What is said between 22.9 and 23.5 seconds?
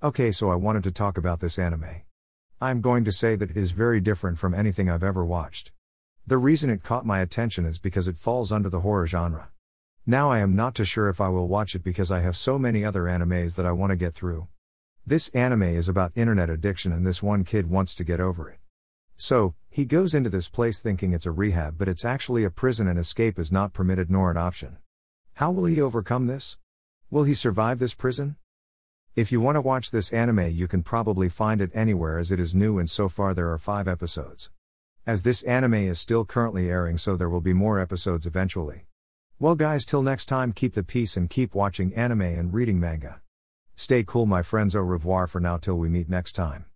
escape is